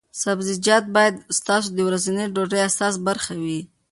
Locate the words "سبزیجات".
0.23-0.85